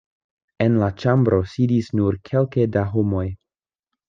En 0.65 0.77
la 0.83 0.87
ĉambro 1.03 1.39
sidis 1.51 1.91
nur 2.01 2.19
kelke 2.31 2.67
da 2.79 2.85
homoj. 2.97 3.29